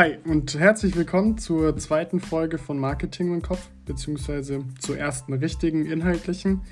Hi 0.00 0.16
und 0.24 0.58
herzlich 0.58 0.96
willkommen 0.96 1.36
zur 1.36 1.76
zweiten 1.76 2.20
Folge 2.20 2.56
von 2.56 2.78
Marketing 2.78 3.34
im 3.34 3.42
Kopf, 3.42 3.68
beziehungsweise 3.84 4.64
zur 4.78 4.96
ersten 4.96 5.34
richtigen 5.34 5.84
inhaltlichen. 5.84 6.62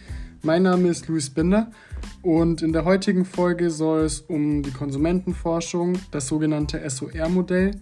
Mein 0.41 0.63
Name 0.63 0.89
ist 0.89 1.09
Luis 1.09 1.29
Binder 1.29 1.71
und 2.23 2.63
in 2.63 2.73
der 2.73 2.87
heutigen 2.87 3.27
Folge 3.27 3.69
soll 3.69 4.05
es 4.05 4.23
um 4.23 4.63
die 4.63 4.71
Konsumentenforschung, 4.71 5.99
das 6.11 6.27
sogenannte 6.27 6.81
SOR-Modell, 6.89 7.73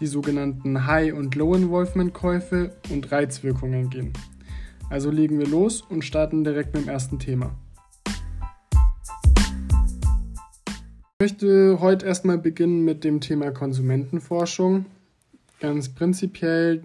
die 0.00 0.06
sogenannten 0.06 0.86
High- 0.86 1.12
und 1.12 1.34
Low-Involvement-Käufe 1.34 2.74
und 2.88 3.12
Reizwirkungen 3.12 3.90
gehen. 3.90 4.14
Also 4.88 5.10
legen 5.10 5.38
wir 5.38 5.46
los 5.46 5.82
und 5.82 6.06
starten 6.06 6.42
direkt 6.42 6.74
mit 6.74 6.86
dem 6.86 6.88
ersten 6.88 7.18
Thema. 7.18 7.54
Möchte 11.26 11.80
heute 11.80 12.06
erstmal 12.06 12.38
beginnen 12.38 12.84
mit 12.84 13.02
dem 13.02 13.20
Thema 13.20 13.50
Konsumentenforschung. 13.50 14.86
Ganz 15.58 15.88
prinzipiell, 15.88 16.84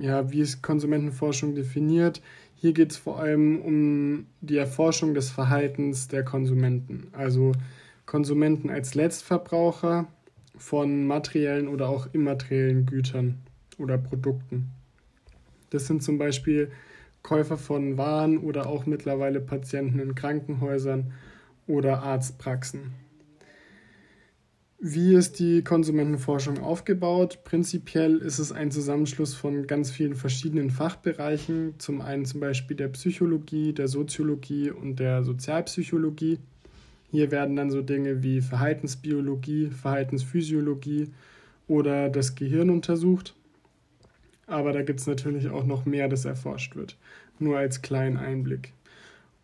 ja, 0.00 0.32
wie 0.32 0.40
ist 0.40 0.60
Konsumentenforschung 0.60 1.54
definiert? 1.54 2.20
Hier 2.56 2.72
geht 2.72 2.90
es 2.90 2.96
vor 2.96 3.20
allem 3.20 3.60
um 3.60 4.26
die 4.40 4.56
Erforschung 4.56 5.14
des 5.14 5.30
Verhaltens 5.30 6.08
der 6.08 6.24
Konsumenten, 6.24 7.06
also 7.12 7.52
Konsumenten 8.06 8.70
als 8.70 8.96
Letztverbraucher 8.96 10.08
von 10.56 11.06
materiellen 11.06 11.68
oder 11.68 11.88
auch 11.88 12.08
immateriellen 12.12 12.86
Gütern 12.86 13.38
oder 13.78 13.98
Produkten. 13.98 14.70
Das 15.70 15.86
sind 15.86 16.02
zum 16.02 16.18
Beispiel 16.18 16.72
Käufer 17.22 17.56
von 17.56 17.96
Waren 17.96 18.38
oder 18.38 18.66
auch 18.66 18.84
mittlerweile 18.84 19.40
Patienten 19.40 20.00
in 20.00 20.16
Krankenhäusern 20.16 21.12
oder 21.68 22.02
Arztpraxen. 22.02 23.05
Wie 24.78 25.14
ist 25.14 25.38
die 25.38 25.64
Konsumentenforschung 25.64 26.58
aufgebaut? 26.58 27.38
Prinzipiell 27.44 28.18
ist 28.18 28.38
es 28.38 28.52
ein 28.52 28.70
Zusammenschluss 28.70 29.34
von 29.34 29.66
ganz 29.66 29.90
vielen 29.90 30.14
verschiedenen 30.14 30.68
Fachbereichen, 30.68 31.74
zum 31.78 32.02
einen 32.02 32.26
zum 32.26 32.40
Beispiel 32.40 32.76
der 32.76 32.88
Psychologie, 32.88 33.72
der 33.72 33.88
Soziologie 33.88 34.70
und 34.70 35.00
der 35.00 35.24
Sozialpsychologie. 35.24 36.40
Hier 37.10 37.30
werden 37.30 37.56
dann 37.56 37.70
so 37.70 37.80
Dinge 37.80 38.22
wie 38.22 38.42
Verhaltensbiologie, 38.42 39.70
Verhaltensphysiologie 39.70 41.08
oder 41.68 42.10
das 42.10 42.34
Gehirn 42.34 42.68
untersucht. 42.68 43.34
Aber 44.46 44.72
da 44.72 44.82
gibt 44.82 45.00
es 45.00 45.06
natürlich 45.06 45.48
auch 45.48 45.64
noch 45.64 45.86
mehr, 45.86 46.08
das 46.08 46.26
erforscht 46.26 46.76
wird. 46.76 46.98
Nur 47.38 47.56
als 47.56 47.80
kleinen 47.80 48.18
Einblick. 48.18 48.74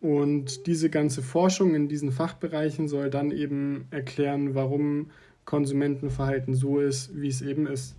Und 0.03 0.67
diese 0.67 0.89
ganze 0.89 1.21
Forschung 1.21 1.75
in 1.75 1.87
diesen 1.87 2.11
Fachbereichen 2.11 2.89
soll 2.89 3.09
dann 3.09 3.31
eben 3.31 3.85
erklären, 3.89 4.53
warum 4.53 5.11
Konsumentenverhalten 5.45 6.55
so 6.55 6.81
ist, 6.81 7.11
wie 7.15 7.29
es 7.29 7.41
eben 7.41 7.67
ist. 7.67 7.95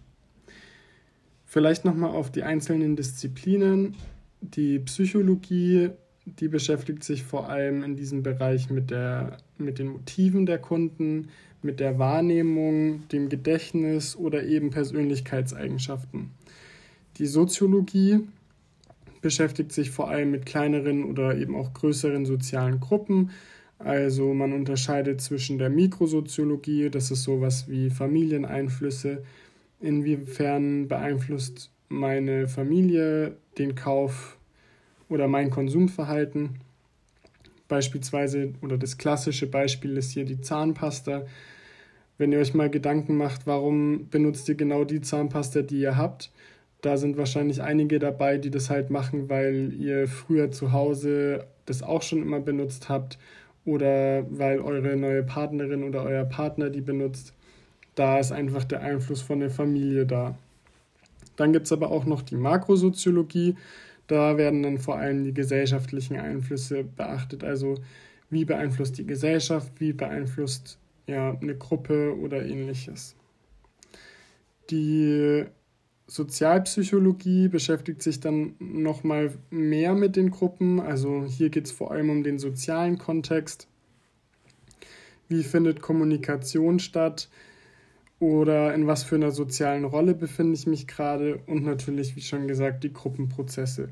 Vielleicht 1.47 1.87
nochmal 1.87 2.11
auf 2.11 2.31
die 2.31 2.43
einzelnen 2.43 2.95
Disziplinen. 2.95 3.97
Die 4.43 4.81
Psychologie, 4.81 5.93
die 6.27 6.49
beschäftigt 6.49 7.05
sich 7.05 7.23
vor 7.23 7.49
allem 7.49 7.83
in 7.83 7.97
diesem 7.97 8.23
Bereich 8.23 8.69
mit, 8.69 8.91
der, 8.91 9.39
mit 9.57 9.79
den 9.79 9.89
Motiven 9.89 10.45
der 10.45 10.59
Kunden, 10.59 11.29
mit 11.63 11.81
der 11.81 11.99
Wahrnehmung, 11.99 13.09
dem 13.09 13.31
Gedächtnis 13.31 14.15
oder 14.15 14.45
eben 14.45 14.69
Persönlichkeitseigenschaften. 14.69 16.33
Die 17.17 17.27
Soziologie 17.27 18.29
beschäftigt 19.25 19.73
sich 19.73 19.91
vor 19.91 20.11
allem 20.11 20.31
mit 20.31 20.45
kleineren 20.45 21.03
oder 21.03 21.35
eben 21.35 21.57
auch 21.57 21.73
größeren 21.73 22.27
sozialen 22.27 22.79
Gruppen. 22.79 23.31
Also 23.79 24.35
man 24.35 24.53
unterscheidet 24.53 25.23
zwischen 25.23 25.57
der 25.57 25.71
Mikrosoziologie, 25.71 26.91
das 26.91 27.11
ist 27.11 27.23
sowas 27.23 27.67
wie 27.67 27.89
Familieneinflüsse, 27.89 29.23
inwiefern 29.81 30.89
beeinflusst 30.89 31.71
meine 31.89 32.49
Familie 32.49 33.39
den 33.57 33.75
Kauf 33.75 34.37
oder 35.09 35.27
mein 35.27 35.49
Konsumverhalten. 35.49 36.61
Beispielsweise, 37.67 38.53
oder 38.61 38.77
das 38.77 38.99
klassische 38.99 39.47
Beispiel 39.47 39.97
ist 39.97 40.11
hier 40.11 40.27
die 40.27 40.43
Zahnpasta. 40.43 41.25
Wenn 42.19 42.31
ihr 42.31 42.41
euch 42.41 42.53
mal 42.53 42.69
Gedanken 42.69 43.17
macht, 43.17 43.47
warum 43.47 44.11
benutzt 44.11 44.51
ihr 44.51 44.55
genau 44.55 44.85
die 44.85 45.01
Zahnpasta, 45.01 45.63
die 45.63 45.81
ihr 45.81 45.97
habt, 45.97 46.31
da 46.85 46.99
sind 46.99 47.17
wahrscheinlich 47.17 47.63
einige 47.63 47.99
dabei, 47.99 48.37
die 48.37 48.51
das 48.51 48.69
halt 48.69 48.91
machen, 48.91 49.31
weil 49.31 49.73
ihr 49.73 50.07
früher 50.07 50.51
zu 50.51 50.73
Hause 50.73 51.47
das 51.65 51.83
auch 51.83 52.03
schon 52.03 52.21
immer 52.21 52.41
benutzt 52.41 52.91
habt 52.91 53.19
oder 53.65 54.27
weil 54.29 54.61
eure 54.61 54.95
neue 54.95 55.23
Partnerin 55.23 55.83
oder 55.83 56.03
euer 56.03 56.27
Partner 56.27 56.69
die 56.69 56.83
benutzt. 56.83 57.33
Da 57.95 58.19
ist 58.19 58.33
einfach 58.33 58.65
der 58.65 58.83
Einfluss 58.83 59.23
von 59.23 59.41
der 59.41 59.51
Familie 59.51 60.05
da. 60.05 60.37
Dann 61.37 61.55
gibt 61.55 61.65
es 61.65 61.73
aber 61.73 61.91
auch 61.91 62.05
noch 62.05 62.21
die 62.21 62.37
Makrosoziologie. 62.37 63.57
Da 64.07 64.37
werden 64.37 64.63
dann 64.63 64.79
vor 64.79 64.99
allem 64.99 65.25
die 65.25 65.33
gesellschaftlichen 65.33 66.19
Einflüsse 66.19 66.85
beachtet. 66.85 67.45
Also 67.45 67.77
wie 68.29 68.45
beeinflusst 68.45 68.99
die 68.99 69.07
Gesellschaft, 69.07 69.73
wie 69.79 69.95
beeinflusst 69.95 70.79
ja, 71.07 71.35
eine 71.41 71.57
Gruppe 71.57 72.15
oder 72.19 72.45
ähnliches. 72.45 73.17
Die 74.69 75.47
Sozialpsychologie 76.07 77.49
beschäftigt 77.49 78.03
sich 78.03 78.21
dann 78.21 78.55
nochmal 78.59 79.33
mehr 79.51 79.95
mit 79.95 80.17
den 80.17 80.31
Gruppen. 80.31 80.81
Also 80.81 81.25
hier 81.25 81.49
geht 81.49 81.67
es 81.67 81.73
vor 81.73 81.93
allem 81.93 82.11
um 82.11 82.23
den 82.23 82.39
sozialen 82.39 82.99
Kontext. 82.99 83.69
Wie 85.29 85.43
findet 85.43 85.81
Kommunikation 85.81 86.79
statt? 86.79 87.29
Oder 88.21 88.75
in 88.75 88.87
was 88.87 89.03
für 89.03 89.17
einer 89.17 89.33
sozialen 89.33 89.85
Rolle 89.85 90.15
befinde 90.15 90.55
ich 90.55 90.67
mich 90.67 90.87
gerade? 90.87 91.41
Und 91.47 91.65
natürlich, 91.65 92.17
wie 92.17 92.21
schon 92.21 92.49
gesagt, 92.49 92.85
die 92.85 92.93
Gruppenprozesse. 92.93 93.89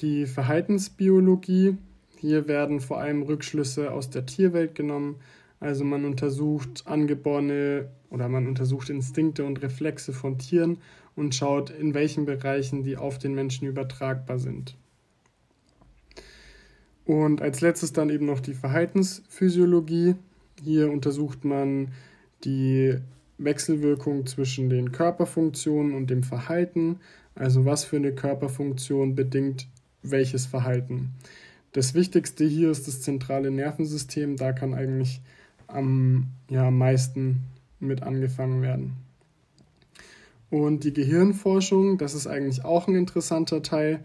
Die 0.00 0.26
Verhaltensbiologie. 0.26 1.78
Hier 2.18 2.48
werden 2.48 2.80
vor 2.80 2.98
allem 2.98 3.22
Rückschlüsse 3.22 3.92
aus 3.92 4.10
der 4.10 4.26
Tierwelt 4.26 4.74
genommen, 4.74 5.16
also 5.64 5.82
man 5.82 6.04
untersucht 6.04 6.82
angeborene 6.86 7.88
oder 8.10 8.28
man 8.28 8.46
untersucht 8.46 8.90
Instinkte 8.90 9.44
und 9.44 9.62
Reflexe 9.62 10.12
von 10.12 10.38
Tieren 10.38 10.78
und 11.16 11.34
schaut, 11.34 11.70
in 11.70 11.94
welchen 11.94 12.26
Bereichen 12.26 12.82
die 12.82 12.98
auf 12.98 13.18
den 13.18 13.34
Menschen 13.34 13.66
übertragbar 13.66 14.38
sind. 14.38 14.76
Und 17.06 17.40
als 17.40 17.62
letztes 17.62 17.92
dann 17.92 18.10
eben 18.10 18.26
noch 18.26 18.40
die 18.40 18.54
Verhaltensphysiologie. 18.54 20.16
Hier 20.62 20.90
untersucht 20.90 21.44
man 21.44 21.88
die 22.44 22.98
Wechselwirkung 23.38 24.26
zwischen 24.26 24.68
den 24.68 24.92
Körperfunktionen 24.92 25.94
und 25.94 26.10
dem 26.10 26.22
Verhalten. 26.22 27.00
Also 27.34 27.64
was 27.64 27.84
für 27.84 27.96
eine 27.96 28.14
Körperfunktion 28.14 29.14
bedingt 29.14 29.66
welches 30.02 30.44
Verhalten. 30.44 31.12
Das 31.72 31.94
Wichtigste 31.94 32.44
hier 32.44 32.70
ist 32.70 32.86
das 32.86 33.00
zentrale 33.00 33.50
Nervensystem. 33.50 34.36
Da 34.36 34.52
kann 34.52 34.74
eigentlich 34.74 35.22
am 35.66 36.28
ja, 36.48 36.70
meisten 36.70 37.44
mit 37.80 38.02
angefangen 38.02 38.62
werden. 38.62 38.92
Und 40.50 40.84
die 40.84 40.92
Gehirnforschung, 40.92 41.98
das 41.98 42.14
ist 42.14 42.26
eigentlich 42.26 42.64
auch 42.64 42.86
ein 42.86 42.94
interessanter 42.94 43.62
Teil. 43.62 44.00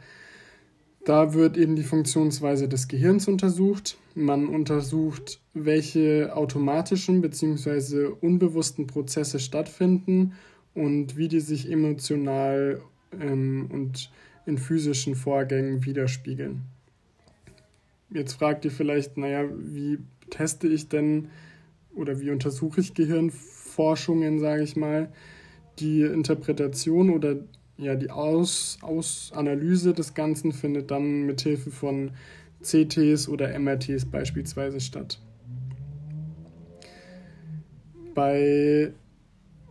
Da 1.05 1.33
wird 1.33 1.57
eben 1.57 1.75
die 1.75 1.83
Funktionsweise 1.83 2.67
des 2.67 2.87
Gehirns 2.87 3.27
untersucht. 3.27 3.97
Man 4.15 4.47
untersucht, 4.47 5.39
welche 5.53 6.35
automatischen 6.35 7.21
bzw. 7.21 8.05
unbewussten 8.19 8.87
Prozesse 8.87 9.39
stattfinden 9.39 10.33
und 10.73 11.17
wie 11.17 11.27
die 11.27 11.39
sich 11.39 11.71
emotional 11.71 12.81
ähm, 13.19 13.69
und 13.71 14.11
in 14.45 14.57
physischen 14.57 15.15
Vorgängen 15.15 15.85
widerspiegeln. 15.85 16.63
Jetzt 18.11 18.33
fragt 18.33 18.65
ihr 18.65 18.71
vielleicht, 18.71 19.17
naja, 19.17 19.45
wie 19.55 19.99
teste 20.29 20.67
ich 20.67 20.89
denn 20.89 21.29
oder 21.99 22.19
wie 22.19 22.31
untersuche 22.31 22.81
ich 22.81 22.93
Gehirnforschungen, 22.93 24.39
sage 24.39 24.63
ich 24.63 24.75
mal, 24.75 25.09
die 25.79 26.01
Interpretation 26.01 27.09
oder 27.09 27.37
ja, 27.77 27.95
die 27.95 28.09
Aus, 28.09 28.77
Aus 28.81 29.31
des 29.33 30.13
Ganzen 30.13 30.51
findet 30.51 30.91
dann 30.91 31.25
mit 31.25 31.41
Hilfe 31.41 31.71
von 31.71 32.11
CTs 32.61 33.29
oder 33.29 33.57
MRTs 33.57 34.05
beispielsweise 34.05 34.81
statt. 34.81 35.19
Bei 38.13 38.91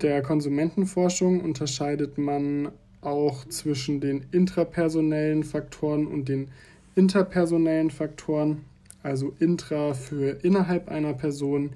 der 0.01 0.23
Konsumentenforschung 0.23 1.41
unterscheidet 1.41 2.17
man 2.17 2.71
auch 3.03 3.45
zwischen 3.47 4.01
den 4.01 4.25
intrapersonellen 4.33 5.45
Faktoren 5.45 6.07
und 6.07 6.29
den 6.29 6.49
interpersonellen 6.95 7.91
Faktoren, 7.91 8.65
also 9.03 9.35
intra 9.39 9.95
für 9.95 10.43
innerhalb 10.43 10.89
einer 10.89 11.15
Person, 11.15 11.71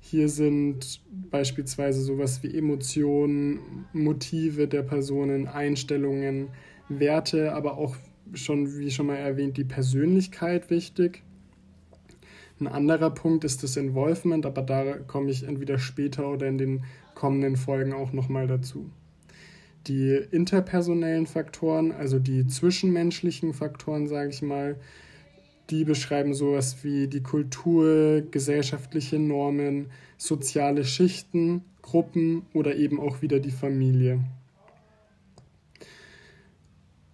hier 0.00 0.28
sind 0.28 1.00
beispielsweise 1.30 2.02
sowas 2.02 2.42
wie 2.42 2.56
Emotionen, 2.56 3.86
Motive 3.92 4.68
der 4.68 4.82
Personen, 4.82 5.46
Einstellungen, 5.46 6.48
Werte, 6.88 7.52
aber 7.52 7.76
auch 7.76 7.96
schon, 8.34 8.78
wie 8.78 8.90
schon 8.90 9.06
mal 9.06 9.16
erwähnt, 9.16 9.56
die 9.56 9.64
Persönlichkeit 9.64 10.70
wichtig. 10.70 11.22
Ein 12.60 12.66
anderer 12.66 13.10
Punkt 13.10 13.44
ist 13.44 13.62
das 13.62 13.76
Involvement, 13.76 14.44
aber 14.44 14.62
da 14.62 14.98
komme 14.98 15.30
ich 15.30 15.44
entweder 15.44 15.78
später 15.78 16.28
oder 16.28 16.48
in 16.48 16.58
den 16.58 16.84
kommenden 17.14 17.56
Folgen 17.56 17.92
auch 17.92 18.12
nochmal 18.12 18.46
dazu. 18.46 18.90
Die 19.86 20.20
interpersonellen 20.30 21.26
Faktoren, 21.26 21.92
also 21.92 22.18
die 22.18 22.46
zwischenmenschlichen 22.46 23.54
Faktoren, 23.54 24.08
sage 24.08 24.30
ich 24.30 24.42
mal, 24.42 24.76
die 25.70 25.84
beschreiben 25.84 26.34
sowas 26.34 26.82
wie 26.82 27.08
die 27.08 27.22
Kultur, 27.22 28.22
gesellschaftliche 28.30 29.18
Normen, 29.18 29.86
soziale 30.16 30.84
Schichten, 30.84 31.62
Gruppen 31.82 32.46
oder 32.54 32.76
eben 32.76 33.00
auch 33.00 33.22
wieder 33.22 33.40
die 33.40 33.50
Familie. 33.50 34.20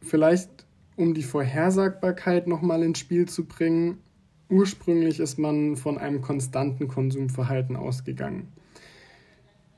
Vielleicht 0.01 0.51
um 0.97 1.15
die 1.15 1.23
Vorhersagbarkeit 1.23 2.47
nochmal 2.47 2.83
ins 2.83 3.01
Spiel 3.01 3.29
zu 3.29 3.45
bringen, 3.45 3.99
ursprünglich 4.49 5.19
ist 5.19 5.39
man 5.39 5.77
von 5.77 5.99
einem 5.99 6.21
konstanten 6.21 6.87
Konsumverhalten 6.87 7.75
ausgegangen. 7.75 8.49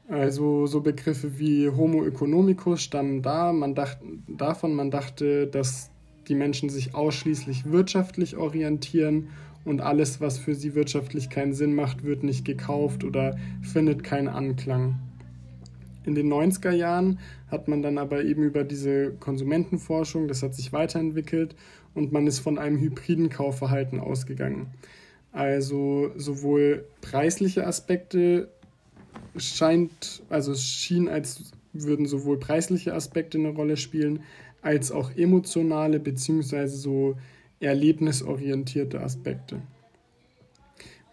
Also 0.09 0.67
so 0.67 0.83
Begriffe 0.83 1.39
wie 1.39 1.69
Homo 1.69 2.05
economicus 2.05 2.83
stammen 2.83 3.23
da, 3.23 3.53
man 3.53 3.75
dacht, 3.75 3.99
davon, 4.29 4.75
man 4.75 4.91
dachte, 4.91 5.47
dass 5.47 5.91
die 6.29 6.35
Menschen 6.35 6.69
sich 6.69 6.95
ausschließlich 6.95 7.71
wirtschaftlich 7.71 8.37
orientieren 8.37 9.29
und 9.65 9.81
alles, 9.81 10.21
was 10.21 10.39
für 10.39 10.55
sie 10.55 10.75
wirtschaftlich 10.75 11.29
keinen 11.29 11.53
Sinn 11.53 11.75
macht, 11.75 12.05
wird 12.05 12.23
nicht 12.23 12.45
gekauft 12.45 13.05
oder 13.05 13.37
findet 13.63 14.05
keinen 14.05 14.29
Anklang. 14.29 14.99
In 16.05 16.15
den 16.15 16.33
90er 16.33 16.71
Jahren 16.71 17.19
hat 17.51 17.67
man 17.67 17.83
dann 17.83 17.99
aber 17.99 18.25
eben 18.25 18.45
über 18.45 18.63
diese 18.63 19.13
Konsumentenforschung, 19.19 20.29
das 20.29 20.43
hat 20.43 20.55
sich 20.55 20.73
weiterentwickelt 20.73 21.57
und 21.95 22.13
man 22.13 22.29
ist 22.29 22.39
von 22.39 22.59
einem 22.59 22.79
hybriden 22.79 23.29
Kaufverhalten 23.29 23.99
ausgegangen. 23.99 24.69
Also 25.33 26.13
sowohl 26.17 26.85
preisliche 27.01 27.67
Aspekte 27.67 28.49
scheint, 29.37 30.23
also 30.31 30.53
es 30.53 30.63
schien, 30.63 31.09
als 31.09 31.53
würden 31.73 32.07
sowohl 32.07 32.39
preisliche 32.39 32.95
Aspekte 32.95 33.39
eine 33.39 33.51
Rolle 33.51 33.77
spielen, 33.77 34.21
als 34.67 34.91
auch 34.91 35.13
emotionale 35.17 36.01
bzw. 36.01 36.67
so 36.67 37.17
erlebnisorientierte 37.61 39.01
Aspekte. 39.01 39.63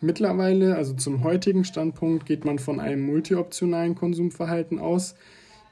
Mittlerweile, 0.02 0.76
also 0.76 0.94
zum 0.96 1.24
heutigen 1.24 1.64
Standpunkt, 1.64 2.26
geht 2.26 2.46
man 2.46 2.58
von 2.58 2.80
einem 2.80 3.06
multioptionalen 3.06 3.94
Konsumverhalten 3.94 4.80
aus. 4.80 5.14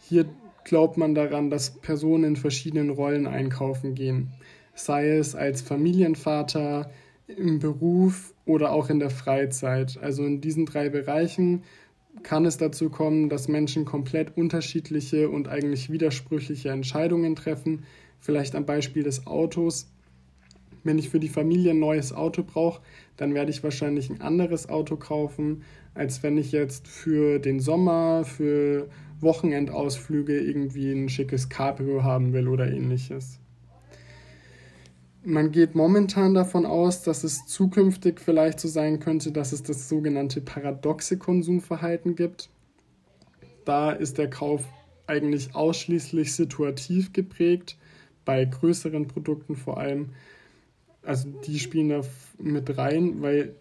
Hier 0.08 0.26
glaubt 0.64 0.96
man 0.96 1.16
daran, 1.16 1.50
dass 1.50 1.72
Personen 1.72 2.24
in 2.24 2.36
verschiedenen 2.36 2.92
Rollen 2.92 3.26
einkaufen 3.26 3.96
gehen, 3.96 4.32
sei 4.76 5.18
es 5.18 5.34
als 5.34 5.62
Familienvater, 5.62 6.92
im 7.28 7.60
Beruf 7.60 8.34
oder 8.46 8.74
auch 8.74 8.90
in 8.90 9.00
der 9.00 9.10
Freizeit. 9.10 9.98
Also 10.02 10.24
in 10.24 10.40
diesen 10.40 10.68
drei 10.68 10.90
Bereichen 10.90 11.64
kann 12.24 12.46
es 12.46 12.58
dazu 12.58 12.90
kommen, 12.90 13.30
dass 13.30 13.48
Menschen 13.48 13.86
komplett 13.86 14.38
unterschiedliche 14.38 15.30
und 15.30 15.48
eigentlich 15.48 15.92
widersprüchliche 15.92 16.70
Entscheidungen 16.70 17.36
treffen. 17.36 17.84
Vielleicht 18.20 18.56
am 18.56 18.66
Beispiel 18.66 19.04
des 19.04 19.28
Autos. 19.28 19.92
Wenn 20.84 20.98
ich 20.98 21.10
für 21.10 21.20
die 21.20 21.30
Familie 21.30 21.72
ein 21.72 21.80
neues 21.80 22.14
Auto 22.14 22.44
brauche, 22.44 22.82
dann 23.18 23.34
werde 23.34 23.52
ich 23.52 23.64
wahrscheinlich 23.64 24.10
ein 24.10 24.22
anderes 24.22 24.70
Auto 24.70 24.98
kaufen, 24.98 25.64
als 25.94 26.24
wenn 26.24 26.38
ich 26.38 26.52
jetzt 26.52 26.88
für 26.88 27.40
den 27.40 27.60
Sommer, 27.60 28.24
für 28.24 28.90
Wochenendausflüge 29.20 30.40
irgendwie 30.40 30.92
ein 30.92 31.10
schickes 31.10 31.50
Cabrio 31.50 32.04
haben 32.04 32.34
will 32.34 32.48
oder 32.48 32.72
ähnliches. 32.72 33.41
Man 35.24 35.52
geht 35.52 35.76
momentan 35.76 36.34
davon 36.34 36.66
aus, 36.66 37.04
dass 37.04 37.24
es 37.24 37.46
zukünftig 37.46 38.20
vielleicht 38.20 38.60
so 38.60 38.68
sein 38.68 39.00
könnte, 39.00 39.32
dass 39.32 39.52
es 39.52 39.62
das 39.62 39.88
sogenannte 39.88 40.42
paradoxe 40.42 41.18
Konsumverhalten 41.18 42.16
gibt. 42.16 42.50
Da 43.64 43.92
ist 43.92 44.18
der 44.18 44.32
Kauf 44.32 44.64
eigentlich 45.06 45.54
ausschließlich 45.54 46.34
situativ 46.34 47.14
geprägt, 47.14 47.78
bei 48.26 48.46
größeren 48.46 49.08
Produkten 49.08 49.56
vor 49.56 49.78
allem. 49.78 50.10
Also 51.04 51.30
die 51.46 51.60
spielen 51.60 51.90
da 51.90 52.02
mit 52.40 52.76
rein, 52.78 53.22
weil 53.22 53.56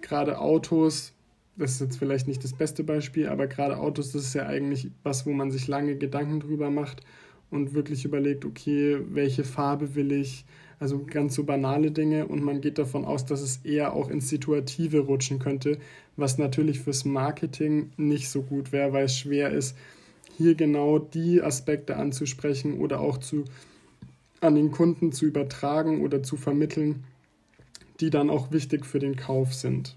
gerade 0.00 0.40
Autos, 0.40 1.12
das 1.56 1.72
ist 1.72 1.80
jetzt 1.80 1.98
vielleicht 1.98 2.26
nicht 2.26 2.42
das 2.42 2.54
beste 2.54 2.82
Beispiel, 2.82 3.28
aber 3.28 3.46
gerade 3.46 3.78
Autos, 3.78 4.10
das 4.10 4.22
ist 4.22 4.34
ja 4.34 4.46
eigentlich 4.46 4.90
was, 5.04 5.26
wo 5.26 5.30
man 5.30 5.52
sich 5.52 5.68
lange 5.68 5.96
Gedanken 5.96 6.40
drüber 6.40 6.70
macht 6.70 7.02
und 7.54 7.72
wirklich 7.72 8.04
überlegt, 8.04 8.44
okay, 8.44 8.98
welche 9.10 9.44
Farbe 9.44 9.94
will 9.94 10.10
ich, 10.10 10.44
also 10.80 11.04
ganz 11.04 11.36
so 11.36 11.44
banale 11.44 11.92
Dinge. 11.92 12.26
Und 12.26 12.42
man 12.42 12.60
geht 12.60 12.78
davon 12.78 13.04
aus, 13.04 13.24
dass 13.24 13.40
es 13.40 13.58
eher 13.58 13.92
auch 13.92 14.10
ins 14.10 14.28
Situative 14.28 14.98
rutschen 14.98 15.38
könnte, 15.38 15.78
was 16.16 16.36
natürlich 16.36 16.80
fürs 16.80 17.04
Marketing 17.04 17.92
nicht 17.96 18.28
so 18.28 18.42
gut 18.42 18.72
wäre, 18.72 18.92
weil 18.92 19.04
es 19.04 19.16
schwer 19.16 19.50
ist, 19.50 19.76
hier 20.36 20.56
genau 20.56 20.98
die 20.98 21.42
Aspekte 21.42 21.96
anzusprechen 21.96 22.80
oder 22.80 22.98
auch 23.00 23.18
zu, 23.18 23.44
an 24.40 24.56
den 24.56 24.72
Kunden 24.72 25.12
zu 25.12 25.24
übertragen 25.24 26.02
oder 26.02 26.24
zu 26.24 26.36
vermitteln, 26.36 27.04
die 28.00 28.10
dann 28.10 28.30
auch 28.30 28.50
wichtig 28.50 28.84
für 28.84 28.98
den 28.98 29.14
Kauf 29.14 29.54
sind. 29.54 29.96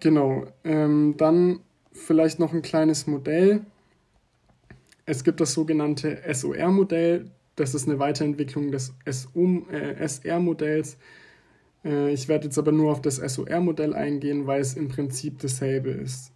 Genau, 0.00 0.46
ähm, 0.64 1.14
dann 1.18 1.60
vielleicht 1.92 2.38
noch 2.38 2.54
ein 2.54 2.62
kleines 2.62 3.06
Modell, 3.06 3.60
es 5.06 5.24
gibt 5.24 5.40
das 5.40 5.54
sogenannte 5.54 6.18
SOR-Modell. 6.30 7.30
Das 7.54 7.74
ist 7.74 7.88
eine 7.88 7.98
Weiterentwicklung 7.98 8.70
des 8.72 8.94
SR-Modells. 9.04 10.98
Äh, 11.84 12.12
ich 12.12 12.28
werde 12.28 12.46
jetzt 12.46 12.58
aber 12.58 12.72
nur 12.72 12.92
auf 12.92 13.00
das 13.00 13.16
SOR-Modell 13.16 13.94
eingehen, 13.94 14.46
weil 14.46 14.60
es 14.60 14.74
im 14.74 14.88
Prinzip 14.88 15.38
dasselbe 15.38 15.90
ist. 15.90 16.32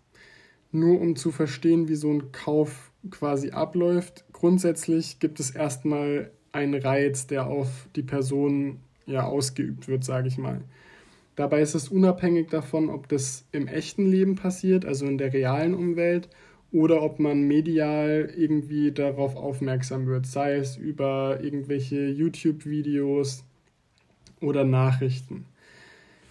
Nur 0.72 1.00
um 1.00 1.16
zu 1.16 1.32
verstehen, 1.32 1.88
wie 1.88 1.96
so 1.96 2.10
ein 2.10 2.30
Kauf 2.32 2.92
quasi 3.10 3.50
abläuft. 3.50 4.24
Grundsätzlich 4.32 5.18
gibt 5.18 5.40
es 5.40 5.50
erstmal 5.50 6.30
einen 6.52 6.80
Reiz, 6.80 7.26
der 7.26 7.48
auf 7.48 7.88
die 7.96 8.02
Person 8.02 8.80
ja 9.06 9.24
ausgeübt 9.24 9.88
wird, 9.88 10.04
sage 10.04 10.28
ich 10.28 10.38
mal. 10.38 10.60
Dabei 11.34 11.60
ist 11.60 11.74
es 11.74 11.88
unabhängig 11.88 12.48
davon, 12.48 12.88
ob 12.88 13.08
das 13.08 13.46
im 13.50 13.66
echten 13.66 14.06
Leben 14.06 14.36
passiert, 14.36 14.84
also 14.84 15.06
in 15.06 15.18
der 15.18 15.32
realen 15.32 15.74
Umwelt, 15.74 16.28
oder 16.72 17.02
ob 17.02 17.18
man 17.18 17.42
medial 17.42 18.32
irgendwie 18.36 18.92
darauf 18.92 19.36
aufmerksam 19.36 20.06
wird, 20.06 20.26
sei 20.26 20.56
es 20.56 20.76
über 20.76 21.40
irgendwelche 21.42 22.08
YouTube-Videos 22.08 23.44
oder 24.40 24.64
Nachrichten. 24.64 25.46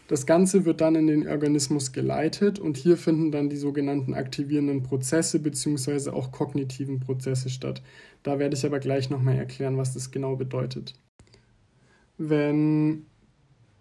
Das 0.08 0.26
Ganze 0.26 0.66
wird 0.66 0.82
dann 0.82 0.96
in 0.96 1.06
den 1.06 1.28
Organismus 1.28 1.92
geleitet 1.92 2.58
und 2.58 2.78
hier 2.78 2.98
finden 2.98 3.32
dann 3.32 3.50
die 3.50 3.58
sogenannten 3.58 4.16
aktivierenden 4.16 4.82
Prozesse 4.82 5.40
bzw. 5.40 6.10
auch 6.10 6.32
kognitiven 6.32 7.00
Prozesse 7.00 7.50
statt. 7.50 7.84
Da 8.24 8.40
werde 8.40 8.56
ich 8.56 8.66
aber 8.66 8.80
gleich 8.80 9.12
nochmal 9.12 9.36
erklären, 9.36 9.78
was 9.78 9.94
das 9.94 10.10
genau 10.10 10.36
bedeutet. 10.36 10.96
Wenn 12.18 13.06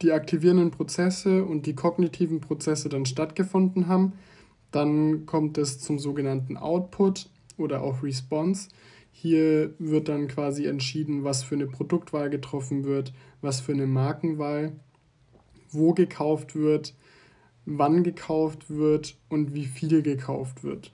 die 0.03 0.13
aktivierenden 0.13 0.71
Prozesse 0.71 1.45
und 1.45 1.65
die 1.65 1.75
kognitiven 1.75 2.41
Prozesse 2.41 2.91
dann 2.91 3.07
stattgefunden 3.07 3.89
haben, 3.89 4.13
dann 4.71 5.27
kommt 5.27 5.59
es 5.59 5.79
zum 5.79 5.99
sogenannten 5.99 6.57
Output 6.57 7.31
oder 7.57 7.83
auch 7.83 8.03
Response. 8.03 8.69
Hier 9.11 9.75
wird 9.79 10.09
dann 10.09 10.29
quasi 10.29 10.67
entschieden, 10.67 11.25
was 11.25 11.43
für 11.43 11.55
eine 11.55 11.67
Produktwahl 11.67 12.31
getroffen 12.31 12.85
wird, 12.85 13.13
was 13.41 13.61
für 13.61 13.73
eine 13.73 13.87
Markenwahl, 13.87 14.73
wo 15.71 15.93
gekauft 15.93 16.55
wird, 16.55 16.95
wann 17.67 18.05
gekauft 18.05 18.71
wird 18.71 19.17
und 19.29 19.55
wie 19.55 19.67
viel 19.67 20.03
gekauft 20.03 20.63
wird. 20.63 20.93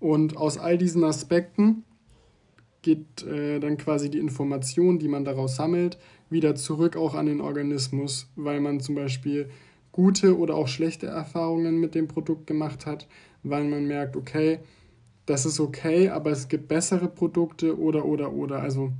Und 0.00 0.36
aus 0.36 0.58
all 0.58 0.76
diesen 0.76 1.04
Aspekten 1.04 1.84
geht 2.82 3.22
äh, 3.22 3.60
dann 3.60 3.76
quasi 3.76 4.10
die 4.10 4.18
Information, 4.18 4.98
die 4.98 5.08
man 5.08 5.24
daraus 5.24 5.56
sammelt, 5.56 5.98
wieder 6.28 6.56
zurück 6.56 6.96
auch 6.96 7.14
an 7.14 7.26
den 7.26 7.40
Organismus, 7.40 8.28
weil 8.34 8.60
man 8.60 8.80
zum 8.80 8.96
Beispiel 8.96 9.48
gute 9.92 10.38
oder 10.38 10.54
auch 10.54 10.68
schlechte 10.68 11.06
Erfahrungen 11.06 11.78
mit 11.78 11.94
dem 11.94 12.08
Produkt 12.08 12.46
gemacht 12.46 12.86
hat, 12.86 13.06
weil 13.42 13.64
man 13.64 13.86
merkt, 13.86 14.16
okay, 14.16 14.60
das 15.26 15.46
ist 15.46 15.60
okay, 15.60 16.08
aber 16.08 16.30
es 16.30 16.48
gibt 16.48 16.68
bessere 16.68 17.08
Produkte 17.08 17.78
oder 17.78 18.04
oder 18.04 18.32
oder. 18.32 18.60
Also 18.60 18.92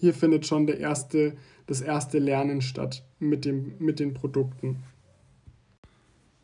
hier 0.00 0.14
findet 0.14 0.46
schon 0.46 0.66
der 0.66 0.80
erste, 0.80 1.36
das 1.66 1.80
erste 1.80 2.18
Lernen 2.18 2.60
statt 2.60 3.04
mit, 3.18 3.44
dem, 3.44 3.74
mit 3.78 4.00
den 4.00 4.14
Produkten. 4.14 4.82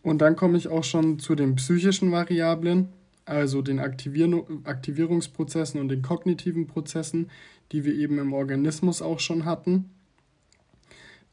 Und 0.03 0.19
dann 0.19 0.37
komme 0.37 0.59
ich 0.59 0.69
auch 0.69 0.85
schon 0.85 1.19
zu 1.19 1.35
den 1.35 1.57
psychischen 1.57 2.13
Variablen, 2.13 2.89
also 3.25 3.63
den 3.63 3.81
Aktivierungsprozessen 3.81 5.81
und 5.81 5.89
den 5.89 6.03
kognitiven 6.03 6.67
Prozessen, 6.67 7.31
die 7.73 7.87
wir 7.87 7.95
eben 7.95 8.19
im 8.19 8.35
Organismus 8.35 9.01
auch 9.01 9.19
schon 9.19 9.47
hatten. 9.47 9.91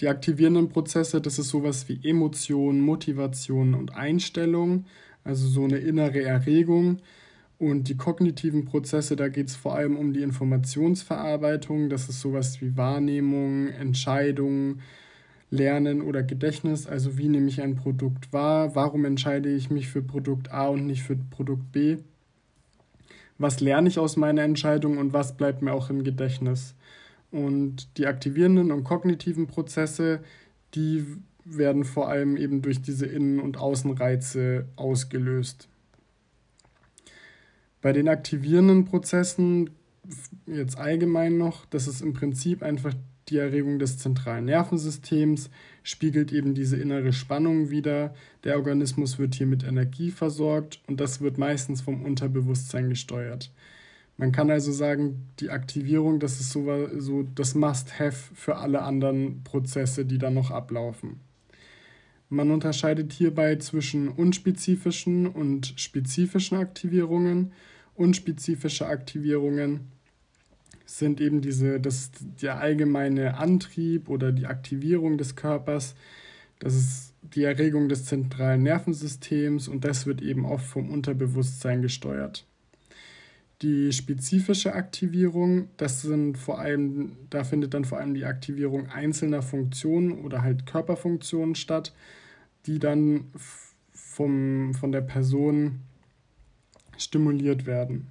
Die 0.02 0.08
aktivierenden 0.08 0.70
Prozesse, 0.70 1.22
das 1.22 1.38
ist 1.38 1.50
sowas 1.50 1.88
wie 1.88 2.00
Emotion, 2.04 2.82
Motivation 2.82 3.76
und 3.76 3.96
Einstellung, 3.96 4.86
also 5.24 5.48
so 5.48 5.64
eine 5.64 5.78
innere 5.78 6.24
Erregung. 6.24 6.98
Und 7.60 7.88
die 7.88 7.96
kognitiven 7.96 8.66
Prozesse, 8.66 9.16
da 9.16 9.28
geht 9.28 9.50
es 9.50 9.56
vor 9.56 9.76
allem 9.76 9.96
um 9.96 10.14
die 10.14 10.24
Informationsverarbeitung, 10.24 11.90
das 11.90 12.10
ist 12.10 12.20
sowas 12.20 12.60
wie 12.60 12.76
Wahrnehmung, 12.76 13.68
Entscheidung, 13.68 14.80
Lernen 15.52 16.02
oder 16.02 16.24
Gedächtnis, 16.24 16.88
also 16.88 17.20
wie 17.20 17.28
nehme 17.28 17.50
ich 17.50 17.62
ein 17.62 17.76
Produkt 17.76 18.34
wahr, 18.34 18.74
warum 18.74 19.06
entscheide 19.06 19.54
ich 19.54 19.70
mich 19.70 19.90
für 19.90 20.02
Produkt 20.02 20.52
A 20.52 20.70
und 20.70 20.88
nicht 20.88 21.04
für 21.04 21.16
Produkt 21.16 21.72
B, 21.72 21.98
was 23.38 23.60
lerne 23.60 23.90
ich 23.90 24.00
aus 24.00 24.18
meiner 24.18 24.42
Entscheidung 24.42 24.98
und 24.98 25.14
was 25.14 25.38
bleibt 25.38 25.62
mir 25.62 25.74
auch 25.74 25.92
im 25.92 26.04
Gedächtnis. 26.04 26.74
Und 27.32 27.98
die 27.98 28.08
aktivierenden 28.08 28.72
und 28.72 28.84
kognitiven 28.84 29.48
Prozesse, 29.48 30.22
die 30.76 31.06
werden 31.46 31.86
vor 31.86 32.10
allem 32.10 32.38
eben 32.38 32.62
durch 32.62 32.82
diese 32.82 33.06
Innen- 33.06 33.40
und 33.40 33.58
Außenreize 33.58 34.68
ausgelöst. 34.76 35.68
Bei 37.82 37.94
den 37.94 38.10
aktivierenden 38.10 38.86
Prozessen, 38.86 39.72
jetzt 40.46 40.78
allgemein 40.78 41.38
noch, 41.38 41.66
das 41.66 41.88
ist 41.88 42.02
im 42.02 42.14
Prinzip 42.14 42.62
einfach 42.62 42.94
die 43.30 43.38
Erregung 43.38 43.80
des 43.80 43.98
zentralen 43.98 44.46
Nervensystems, 44.46 45.50
spiegelt 45.84 46.32
eben 46.32 46.54
diese 46.54 46.78
innere 46.78 47.14
Spannung 47.14 47.70
wider. 47.70 48.14
Der 48.44 48.58
Organismus 48.58 49.18
wird 49.18 49.36
hier 49.36 49.48
mit 49.48 49.64
Energie 49.64 50.12
versorgt 50.12 50.82
und 50.88 51.00
das 51.00 51.22
wird 51.22 51.38
meistens 51.38 51.82
vom 51.82 52.04
Unterbewusstsein 52.04 52.90
gesteuert. 52.90 53.52
Man 54.22 54.32
kann 54.32 54.52
also 54.52 54.72
sagen, 54.72 55.30
die 55.40 55.50
Aktivierung, 55.50 56.20
das 56.20 56.40
ist 56.40 56.52
so, 56.52 56.64
so 57.00 57.24
das 57.24 57.56
Must-Have 57.56 58.36
für 58.36 58.58
alle 58.58 58.84
anderen 58.84 59.44
Prozesse, 59.44 60.06
die 60.06 60.20
dann 60.20 60.36
noch 60.36 60.52
ablaufen. 60.52 61.22
Man 62.30 62.52
unterscheidet 62.52 63.14
hierbei 63.14 63.56
zwischen 63.56 64.10
unspezifischen 64.10 65.26
und 65.26 65.74
spezifischen 65.76 66.60
Aktivierungen. 66.60 67.54
Unspezifische 67.96 68.86
Aktivierungen 68.86 69.88
sind 70.86 71.20
eben 71.20 71.42
diese, 71.42 71.80
das 71.80 72.12
der 72.44 72.60
allgemeine 72.60 73.40
Antrieb 73.40 74.08
oder 74.08 74.32
die 74.32 74.46
Aktivierung 74.46 75.18
des 75.18 75.36
Körpers. 75.36 75.96
Das 76.60 76.76
ist 76.76 77.16
die 77.24 77.42
Erregung 77.42 77.90
des 77.90 78.06
zentralen 78.06 78.62
Nervensystems 78.62 79.68
und 79.68 79.84
das 79.84 80.06
wird 80.06 80.22
eben 80.22 80.46
oft 80.46 80.68
vom 80.68 80.92
Unterbewusstsein 80.92 81.82
gesteuert. 81.82 82.46
Die 83.62 83.94
spezifische 83.94 84.74
Aktivierung, 84.74 85.68
das 85.78 86.02
sind 86.02 86.38
vor 86.38 86.60
allem, 86.60 87.12
da 87.30 87.44
findet 87.44 87.76
dann 87.76 87.86
vor 87.86 88.00
allem 88.00 88.16
die 88.16 88.26
Aktivierung 88.26 88.90
einzelner 88.90 89.44
Funktionen 89.44 90.14
oder 90.24 90.42
halt 90.42 90.66
Körperfunktionen 90.66 91.54
statt, 91.54 91.94
die 92.66 92.80
dann 92.80 93.26
vom, 93.92 94.74
von 94.74 94.92
der 94.92 95.02
Person 95.02 95.82
stimuliert 96.98 97.68
werden. 97.68 98.08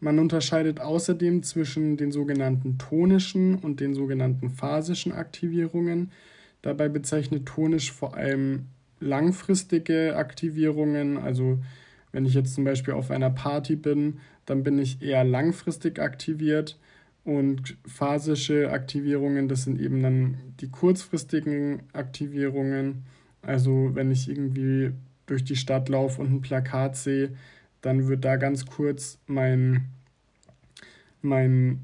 Man 0.00 0.18
unterscheidet 0.18 0.80
außerdem 0.80 1.42
zwischen 1.42 1.96
den 1.96 2.10
sogenannten 2.10 2.76
tonischen 2.76 3.54
und 3.54 3.80
den 3.80 3.94
sogenannten 3.94 4.50
phasischen 4.50 5.12
Aktivierungen. 5.12 6.12
Dabei 6.60 6.88
bezeichnet 6.88 7.46
tonisch 7.46 7.92
vor 7.92 8.16
allem 8.16 8.66
langfristige 9.00 10.16
Aktivierungen, 10.16 11.18
also 11.18 11.58
wenn 12.16 12.24
ich 12.24 12.32
jetzt 12.32 12.54
zum 12.54 12.64
Beispiel 12.64 12.94
auf 12.94 13.10
einer 13.10 13.28
Party 13.28 13.76
bin, 13.76 14.20
dann 14.46 14.62
bin 14.62 14.78
ich 14.78 15.02
eher 15.02 15.22
langfristig 15.22 15.98
aktiviert. 15.98 16.78
Und 17.26 17.76
phasische 17.86 18.70
Aktivierungen, 18.70 19.48
das 19.48 19.64
sind 19.64 19.78
eben 19.78 20.02
dann 20.02 20.38
die 20.60 20.70
kurzfristigen 20.70 21.82
Aktivierungen. 21.92 23.04
Also 23.42 23.90
wenn 23.92 24.10
ich 24.10 24.30
irgendwie 24.30 24.92
durch 25.26 25.44
die 25.44 25.56
Stadt 25.56 25.90
laufe 25.90 26.22
und 26.22 26.32
ein 26.32 26.40
Plakat 26.40 26.96
sehe, 26.96 27.36
dann 27.82 28.08
wird 28.08 28.24
da 28.24 28.36
ganz 28.36 28.64
kurz 28.64 29.18
mein, 29.26 29.84
mein, 31.20 31.80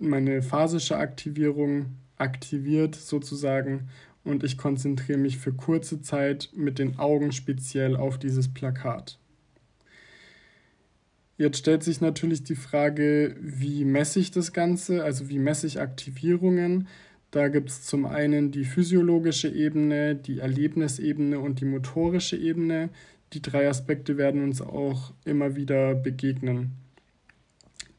meine 0.00 0.42
phasische 0.42 0.96
Aktivierung 0.96 1.94
aktiviert 2.16 2.96
sozusagen 2.96 3.88
und 4.24 4.42
ich 4.42 4.58
konzentriere 4.58 5.18
mich 5.18 5.38
für 5.38 5.52
kurze 5.52 6.02
Zeit 6.02 6.50
mit 6.56 6.80
den 6.80 6.98
Augen 6.98 7.30
speziell 7.30 7.94
auf 7.94 8.18
dieses 8.18 8.52
Plakat. 8.52 9.20
Jetzt 11.38 11.58
stellt 11.58 11.82
sich 11.82 12.00
natürlich 12.00 12.44
die 12.44 12.54
Frage, 12.54 13.36
wie 13.40 13.84
messe 13.84 14.20
ich 14.20 14.30
das 14.30 14.52
Ganze, 14.52 15.04
also 15.04 15.28
wie 15.28 15.38
messe 15.38 15.66
ich 15.66 15.80
Aktivierungen. 15.80 16.88
Da 17.30 17.48
gibt 17.48 17.68
es 17.68 17.82
zum 17.82 18.06
einen 18.06 18.52
die 18.52 18.64
physiologische 18.64 19.48
Ebene, 19.48 20.14
die 20.14 20.38
Erlebnisebene 20.38 21.38
und 21.38 21.60
die 21.60 21.66
motorische 21.66 22.36
Ebene. 22.36 22.88
Die 23.34 23.42
drei 23.42 23.68
Aspekte 23.68 24.16
werden 24.16 24.42
uns 24.42 24.62
auch 24.62 25.12
immer 25.26 25.56
wieder 25.56 25.94
begegnen. 25.94 26.72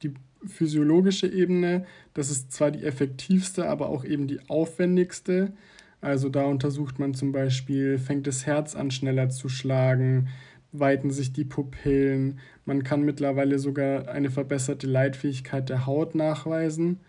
Die 0.02 0.14
physiologische 0.44 1.28
Ebene, 1.28 1.86
das 2.16 2.32
ist 2.32 2.52
zwar 2.52 2.72
die 2.72 2.84
effektivste, 2.84 3.70
aber 3.70 3.90
auch 3.90 4.04
eben 4.04 4.28
die 4.28 4.40
aufwendigste. 4.50 5.54
Also 6.02 6.30
da 6.30 6.46
untersucht 6.46 6.98
man 6.98 7.14
zum 7.14 7.32
Beispiel, 7.32 8.00
fängt 8.00 8.26
das 8.26 8.48
Herz 8.48 8.76
an 8.76 8.90
schneller 8.90 9.30
zu 9.30 9.50
schlagen, 9.50 10.30
weiten 10.72 11.12
sich 11.12 11.34
die 11.34 11.46
Pupillen. 11.46 12.40
Man 12.66 12.84
kann 12.84 13.04
mittlerweile 13.04 13.60
sogar 13.60 14.08
eine 14.08 14.30
verbesserte 14.30 14.88
Leitfähigkeit 14.88 15.70
der 15.70 15.86
Haut 15.86 16.16
nachweisen. 16.16 17.00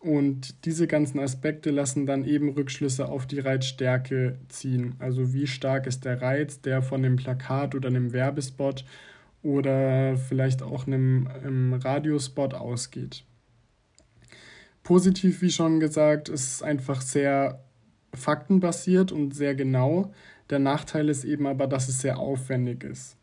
Und 0.00 0.64
diese 0.64 0.86
ganzen 0.86 1.18
Aspekte 1.18 1.70
lassen 1.70 2.06
dann 2.06 2.24
eben 2.24 2.50
Rückschlüsse 2.50 3.08
auf 3.08 3.26
die 3.26 3.40
Reizstärke 3.40 4.38
ziehen. 4.48 4.94
Also 5.00 5.32
wie 5.32 5.46
stark 5.46 5.86
ist 5.86 6.04
der 6.04 6.22
Reiz, 6.22 6.60
der 6.60 6.82
von 6.82 7.02
dem 7.02 7.16
Plakat 7.16 7.74
oder 7.74 7.88
einem 7.88 8.12
Werbespot 8.12 8.84
oder 9.42 10.16
vielleicht 10.16 10.62
auch 10.62 10.86
einem, 10.86 11.26
einem 11.26 11.72
Radiospot 11.72 12.54
ausgeht. 12.54 13.24
Positiv, 14.84 15.42
wie 15.42 15.50
schon 15.50 15.80
gesagt, 15.80 16.28
ist 16.28 16.62
einfach 16.62 17.00
sehr 17.00 17.62
faktenbasiert 18.14 19.12
und 19.12 19.34
sehr 19.34 19.54
genau. 19.54 20.12
Der 20.50 20.58
Nachteil 20.58 21.08
ist 21.08 21.24
eben 21.24 21.46
aber, 21.46 21.66
dass 21.66 21.88
es 21.88 22.00
sehr 22.00 22.18
aufwendig 22.18 22.84
ist. 22.84 23.16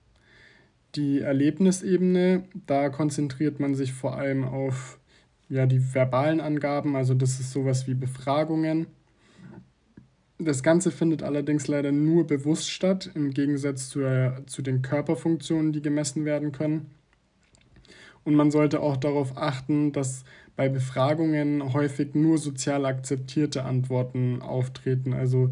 Die 0.95 1.21
Erlebnisebene, 1.21 2.43
da 2.67 2.89
konzentriert 2.89 3.59
man 3.59 3.75
sich 3.75 3.93
vor 3.93 4.17
allem 4.17 4.43
auf 4.43 4.99
ja, 5.49 5.65
die 5.65 5.93
verbalen 5.93 6.39
Angaben, 6.39 6.95
also 6.95 7.13
das 7.13 7.39
ist 7.39 7.51
sowas 7.51 7.87
wie 7.87 7.93
Befragungen. 7.93 8.87
Das 10.37 10.63
Ganze 10.63 10.91
findet 10.91 11.23
allerdings 11.23 11.67
leider 11.67 11.91
nur 11.91 12.27
bewusst 12.27 12.69
statt, 12.69 13.11
im 13.13 13.31
Gegensatz 13.31 13.89
zu, 13.89 14.01
äh, 14.01 14.45
zu 14.47 14.61
den 14.61 14.81
Körperfunktionen, 14.81 15.71
die 15.71 15.81
gemessen 15.81 16.25
werden 16.25 16.51
können. 16.51 16.91
Und 18.23 18.35
man 18.35 18.51
sollte 18.51 18.81
auch 18.81 18.97
darauf 18.97 19.37
achten, 19.37 19.91
dass 19.91 20.23
bei 20.55 20.69
Befragungen 20.69 21.73
häufig 21.73 22.15
nur 22.15 22.37
sozial 22.37 22.85
akzeptierte 22.85 23.63
Antworten 23.63 24.41
auftreten. 24.41 25.13
Also 25.13 25.51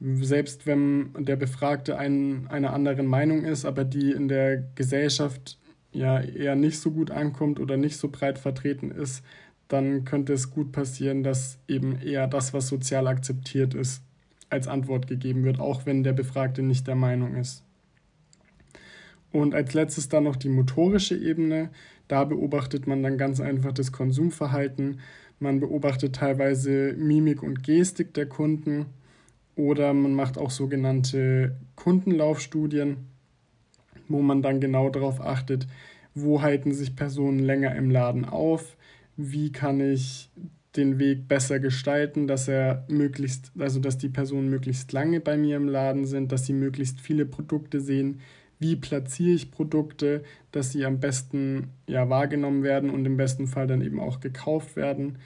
selbst 0.00 0.66
wenn 0.66 1.12
der 1.18 1.36
Befragte 1.36 1.98
ein, 1.98 2.46
einer 2.48 2.72
anderen 2.72 3.06
Meinung 3.06 3.44
ist, 3.44 3.64
aber 3.64 3.84
die 3.84 4.12
in 4.12 4.28
der 4.28 4.58
Gesellschaft 4.74 5.58
ja 5.92 6.20
eher 6.20 6.54
nicht 6.54 6.78
so 6.78 6.90
gut 6.90 7.10
ankommt 7.10 7.58
oder 7.58 7.76
nicht 7.76 7.96
so 7.96 8.08
breit 8.08 8.38
vertreten 8.38 8.90
ist, 8.90 9.24
dann 9.66 10.04
könnte 10.04 10.32
es 10.32 10.50
gut 10.50 10.72
passieren, 10.72 11.22
dass 11.22 11.58
eben 11.68 12.00
eher 12.00 12.26
das, 12.26 12.54
was 12.54 12.68
sozial 12.68 13.06
akzeptiert 13.06 13.74
ist, 13.74 14.02
als 14.50 14.68
Antwort 14.68 15.06
gegeben 15.06 15.44
wird, 15.44 15.60
auch 15.60 15.84
wenn 15.84 16.02
der 16.02 16.14
Befragte 16.14 16.62
nicht 16.62 16.86
der 16.86 16.94
Meinung 16.94 17.34
ist. 17.34 17.64
Und 19.30 19.54
als 19.54 19.74
letztes 19.74 20.08
dann 20.08 20.24
noch 20.24 20.36
die 20.36 20.48
motorische 20.48 21.16
Ebene. 21.16 21.70
Da 22.08 22.24
beobachtet 22.24 22.86
man 22.86 23.02
dann 23.02 23.18
ganz 23.18 23.40
einfach 23.40 23.72
das 23.72 23.92
Konsumverhalten. 23.92 25.00
Man 25.38 25.60
beobachtet 25.60 26.16
teilweise 26.16 26.94
Mimik 26.98 27.42
und 27.42 27.62
Gestik 27.62 28.14
der 28.14 28.26
Kunden 28.26 28.86
oder 29.54 29.92
man 29.92 30.14
macht 30.14 30.38
auch 30.38 30.50
sogenannte 30.50 31.56
Kundenlaufstudien 31.76 33.08
wo 34.08 34.22
man 34.22 34.42
dann 34.42 34.60
genau 34.60 34.90
darauf 34.90 35.20
achtet, 35.20 35.66
wo 36.14 36.42
halten 36.42 36.72
sich 36.72 36.96
Personen 36.96 37.38
länger 37.38 37.76
im 37.76 37.90
Laden 37.90 38.24
auf, 38.24 38.76
wie 39.16 39.52
kann 39.52 39.80
ich 39.80 40.30
den 40.76 40.98
Weg 40.98 41.28
besser 41.28 41.60
gestalten, 41.60 42.26
dass 42.26 42.46
er 42.48 42.84
möglichst, 42.88 43.52
also 43.58 43.80
dass 43.80 43.98
die 43.98 44.08
Personen 44.08 44.48
möglichst 44.48 44.92
lange 44.92 45.20
bei 45.20 45.36
mir 45.36 45.56
im 45.56 45.68
Laden 45.68 46.06
sind, 46.06 46.30
dass 46.32 46.46
sie 46.46 46.52
möglichst 46.52 47.00
viele 47.00 47.26
Produkte 47.26 47.80
sehen, 47.80 48.20
wie 48.58 48.76
platziere 48.76 49.34
ich 49.34 49.50
Produkte, 49.50 50.24
dass 50.52 50.72
sie 50.72 50.84
am 50.84 51.00
besten 51.00 51.68
ja 51.86 52.08
wahrgenommen 52.08 52.62
werden 52.62 52.90
und 52.90 53.04
im 53.04 53.16
besten 53.16 53.46
Fall 53.46 53.66
dann 53.66 53.82
eben 53.82 54.00
auch 54.00 54.20
gekauft 54.20 54.76
werden. 54.76 55.18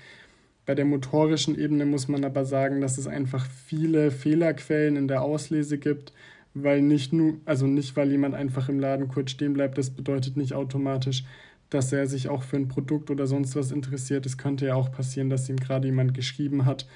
Bei 0.67 0.75
der 0.75 0.85
motorischen 0.85 1.59
Ebene 1.59 1.87
muss 1.87 2.09
man 2.09 2.25
aber 2.25 2.45
sagen, 2.45 2.81
dass 2.81 2.99
es 2.99 3.07
einfach 3.07 3.47
viele 3.47 4.11
Fehlerquellen 4.11 4.97
in 4.97 5.09
der 5.09 5.23
Auslese 5.23 5.79
gibt 5.79 6.13
weil 6.55 6.83
nicht 6.83 7.13
nur, 7.13 7.35
also 7.45 7.67
nicht, 7.67 7.97
weil 7.97 8.11
jemand 8.11 8.35
einfach 8.35 8.69
im 8.69 8.81
Laden 8.81 9.09
kurz 9.09 9.31
stehen 9.31 9.55
bleibt, 9.55 9.79
das 9.79 9.91
bedeutet 9.91 10.37
nicht 10.37 10.55
automatisch, 10.55 11.25
dass 11.71 11.93
er 11.93 12.07
sich 12.07 12.29
auch 12.29 12.43
für 12.43 12.57
ein 12.57 12.69
Produkt 12.69 13.11
oder 13.11 13.27
sonst 13.27 13.57
was 13.57 13.73
interessiert. 13.73 14.27
Es 14.27 14.37
könnte 14.37 14.67
ja 14.67 14.75
auch 14.75 14.93
passieren, 14.93 15.31
dass 15.31 15.49
ihm 15.49 15.57
gerade 15.57 15.87
jemand 15.87 16.13
geschrieben 16.13 16.67
hat 16.67 16.87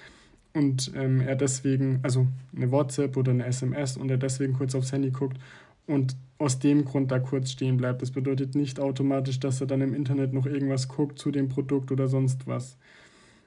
und 0.52 0.93
ähm, 0.95 1.21
er 1.21 1.37
deswegen, 1.37 2.00
also 2.02 2.26
eine 2.55 2.71
WhatsApp 2.71 3.16
oder 3.16 3.33
eine 3.33 3.47
SMS 3.47 3.97
und 3.97 4.11
er 4.11 4.19
deswegen 4.19 4.52
kurz 4.52 4.75
aufs 4.75 4.93
Handy 4.93 5.11
guckt 5.11 5.38
und 5.87 6.16
aus 6.38 6.59
dem 6.59 6.85
Grund 6.85 7.11
da 7.11 7.19
kurz 7.19 7.50
stehen 7.50 7.76
bleibt. 7.76 8.02
Das 8.02 8.11
bedeutet 8.11 8.55
nicht 8.55 8.78
automatisch, 8.78 9.40
dass 9.40 9.61
er 9.61 9.66
dann 9.66 9.81
im 9.81 9.95
Internet 9.95 10.33
noch 10.33 10.47
irgendwas 10.47 10.88
guckt 10.88 11.19
zu 11.19 11.31
dem 11.31 11.49
Produkt 11.49 11.90
oder 11.90 12.09
sonst 12.09 12.47
was. 12.47 12.76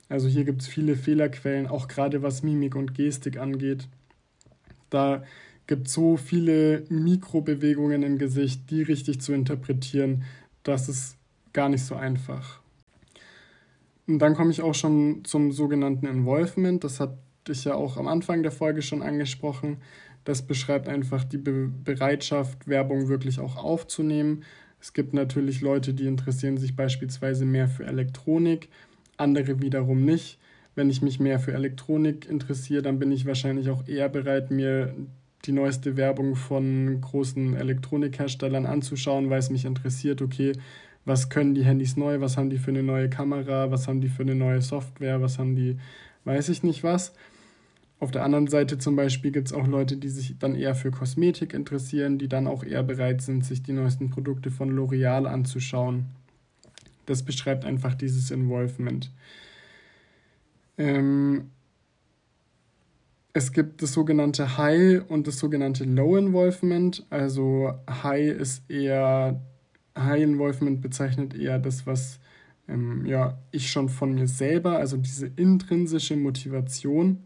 Also 0.08 0.28
hier 0.28 0.44
gibt 0.44 0.64
es 0.64 0.68
viele 0.68 0.96
Fehlerquellen, 0.96 1.68
auch 1.68 1.88
gerade 1.88 2.24
was 2.24 2.42
Mimik 2.42 2.76
und 2.76 2.96
Gestik 2.96 3.38
angeht. 3.38 3.88
Da 4.90 5.24
gibt 5.68 5.88
es 5.88 5.94
so 5.94 6.18
viele 6.18 6.84
Mikrobewegungen 6.90 8.02
im 8.02 8.18
Gesicht, 8.18 8.72
die 8.72 8.82
richtig 8.82 9.22
zu 9.22 9.34
interpretieren, 9.34 10.24
das 10.64 10.90
ist 10.90 11.16
gar 11.54 11.70
nicht 11.70 11.86
so 11.86 11.96
einfach. 11.96 12.60
Und 14.08 14.18
dann 14.18 14.34
komme 14.34 14.50
ich 14.50 14.64
auch 14.64 14.74
schon 14.74 15.24
zum 15.24 15.52
sogenannten 15.52 16.08
Involvement. 16.08 16.84
Das 16.84 17.00
hatte 17.00 17.18
ich 17.48 17.66
ja 17.66 17.76
auch 17.76 17.98
am 17.98 18.08
Anfang 18.08 18.42
der 18.42 18.52
Folge 18.52 18.82
schon 18.82 19.04
angesprochen. 19.04 19.78
Das 20.30 20.44
beschreibt 20.44 20.88
einfach 20.88 21.24
die 21.24 21.40
Be 21.40 21.72
Bereitschaft, 21.84 22.68
Werbung 22.68 23.08
wirklich 23.08 23.40
auch 23.40 23.56
aufzunehmen. 23.56 24.44
Es 24.80 24.94
gibt 24.94 25.12
natürlich 25.12 25.62
Leute, 25.62 25.96
die 25.96 26.06
interessieren 26.06 26.56
sich 26.60 26.76
beispielsweise 26.76 27.46
mehr 27.46 27.68
für 27.68 27.88
Elektronik, 27.88 28.70
andere 29.18 29.60
wiederum 29.60 30.06
nicht. 30.06 30.38
Wenn 30.76 30.92
ich 30.92 31.02
mich 31.02 31.20
mehr 31.20 31.40
für 31.40 31.54
Elektronik 31.54 32.30
interessiere, 32.30 32.84
dann 32.84 33.00
bin 33.00 33.12
ich 33.12 33.26
wahrscheinlich 33.26 33.72
auch 33.72 33.88
eher 33.88 34.08
bereit, 34.08 34.52
mir 34.52 34.94
die 35.46 35.52
neueste 35.52 35.98
Werbung 35.98 36.36
von 36.36 37.02
großen 37.02 37.56
Elektronikherstellern 37.56 38.68
anzuschauen, 38.68 39.32
weil 39.32 39.40
es 39.40 39.50
mich 39.50 39.66
interessiert, 39.66 40.22
okay, 40.22 40.52
was 41.06 41.30
können 41.32 41.56
die 41.56 41.66
Handys 41.66 41.98
neu, 41.98 42.22
was 42.22 42.38
haben 42.38 42.52
die 42.52 42.60
für 42.60 42.70
eine 42.70 42.84
neue 42.84 43.10
Kamera, 43.10 43.72
was 43.72 43.88
haben 43.88 44.00
die 44.00 44.10
für 44.10 44.22
eine 44.22 44.36
neue 44.36 44.62
Software, 44.62 45.24
was 45.24 45.40
haben 45.40 45.56
die, 45.56 45.78
weiß 46.24 46.50
ich 46.50 46.62
nicht 46.62 46.84
was. 46.84 47.14
Auf 48.00 48.12
der 48.12 48.24
anderen 48.24 48.48
Seite 48.48 48.78
zum 48.78 48.96
Beispiel 48.96 49.32
gibt 49.32 49.48
es 49.48 49.54
auch 49.54 49.68
Leute, 49.68 49.98
die 49.98 50.08
sich 50.08 50.38
dann 50.40 50.56
eher 50.56 50.74
für 50.74 50.90
Kosmetik 50.90 51.54
interessieren, 51.54 52.18
die 52.18 52.30
dann 52.30 52.48
auch 52.48 52.64
eher 52.64 52.82
bereit 52.82 53.22
sind, 53.22 53.44
sich 53.44 53.62
die 53.62 53.74
neuesten 53.74 54.10
Produkte 54.10 54.52
von 54.52 54.72
L'Oreal 54.72 55.26
anzuschauen. 55.26 56.06
Das 57.06 57.24
beschreibt 57.24 57.66
einfach 57.66 57.96
dieses 57.96 58.32
Involvement. 58.32 59.12
Ähm, 60.78 61.50
es 63.34 63.52
gibt 63.52 63.82
das 63.82 63.94
sogenannte 63.94 64.58
High 64.58 65.02
und 65.10 65.28
das 65.28 65.40
sogenannte 65.40 65.84
Low 65.84 66.16
Involvement. 66.18 67.06
Also 67.10 67.74
High 68.04 68.32
ist 68.40 68.70
eher, 68.70 69.42
High 69.98 70.24
Involvement 70.24 70.82
bezeichnet 70.82 71.36
eher 71.36 71.60
das, 71.60 71.86
was 71.86 72.20
ähm, 72.70 73.06
ja, 73.06 73.38
ich 73.52 73.72
schon 73.72 73.90
von 73.90 74.14
mir 74.14 74.28
selber, 74.28 74.78
also 74.78 74.98
diese 74.98 75.28
intrinsische 75.28 76.16
Motivation. 76.16 77.24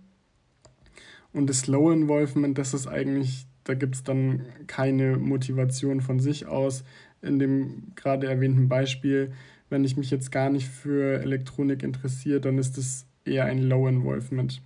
Und 1.33 1.49
das 1.49 1.67
Low 1.67 1.91
Involvement, 1.91 2.57
das 2.57 2.73
ist 2.73 2.87
eigentlich, 2.87 3.47
da 3.63 3.73
gibt 3.73 3.95
es 3.95 4.03
dann 4.03 4.45
keine 4.67 5.17
Motivation 5.17 6.01
von 6.01 6.19
sich 6.19 6.45
aus. 6.45 6.83
In 7.21 7.39
dem 7.39 7.93
gerade 7.95 8.27
erwähnten 8.27 8.69
Beispiel, 8.69 9.33
wenn 9.69 9.83
ich 9.83 9.97
mich 9.97 10.11
jetzt 10.11 10.31
gar 10.31 10.49
nicht 10.49 10.67
für 10.67 11.19
Elektronik 11.19 11.83
interessiere, 11.83 12.39
dann 12.39 12.57
ist 12.57 12.77
es 12.77 13.05
eher 13.25 13.45
ein 13.45 13.63
Low 13.63 13.87
Involvement. 13.87 14.61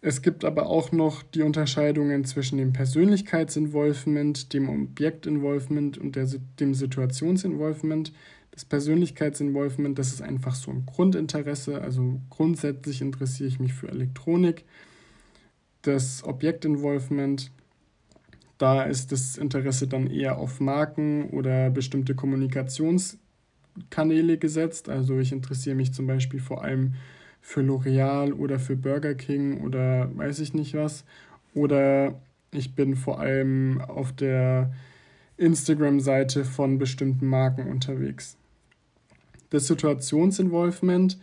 Es 0.00 0.22
gibt 0.22 0.44
aber 0.44 0.66
auch 0.66 0.92
noch 0.92 1.24
die 1.24 1.42
Unterscheidungen 1.42 2.24
zwischen 2.24 2.58
dem 2.58 2.72
Persönlichkeitsinvolvement, 2.72 4.52
dem 4.52 4.68
Objektinvolvement 4.68 5.98
und 5.98 6.14
der, 6.14 6.28
dem 6.60 6.74
Situationsinvolvement. 6.74 8.12
Das 8.58 8.64
Persönlichkeitsinvolvement, 8.64 9.96
das 9.96 10.08
ist 10.08 10.20
einfach 10.20 10.56
so 10.56 10.72
ein 10.72 10.84
Grundinteresse, 10.84 11.80
also 11.80 12.20
grundsätzlich 12.28 13.00
interessiere 13.00 13.48
ich 13.48 13.60
mich 13.60 13.72
für 13.72 13.88
Elektronik. 13.88 14.64
Das 15.82 16.24
Objektinvolvement, 16.24 17.52
da 18.58 18.82
ist 18.82 19.12
das 19.12 19.38
Interesse 19.38 19.86
dann 19.86 20.08
eher 20.08 20.38
auf 20.38 20.58
Marken 20.58 21.30
oder 21.30 21.70
bestimmte 21.70 22.16
Kommunikationskanäle 22.16 24.38
gesetzt. 24.38 24.88
Also 24.88 25.20
ich 25.20 25.30
interessiere 25.30 25.76
mich 25.76 25.94
zum 25.94 26.08
Beispiel 26.08 26.40
vor 26.40 26.64
allem 26.64 26.94
für 27.40 27.60
L'Oreal 27.60 28.32
oder 28.32 28.58
für 28.58 28.74
Burger 28.74 29.14
King 29.14 29.60
oder 29.60 30.10
weiß 30.16 30.40
ich 30.40 30.52
nicht 30.52 30.74
was. 30.74 31.04
Oder 31.54 32.20
ich 32.50 32.74
bin 32.74 32.96
vor 32.96 33.20
allem 33.20 33.80
auf 33.82 34.10
der 34.10 34.72
Instagram-Seite 35.36 36.44
von 36.44 36.78
bestimmten 36.78 37.28
Marken 37.28 37.70
unterwegs. 37.70 38.36
Das 39.50 39.66
Situationsinvolvement, 39.66 41.18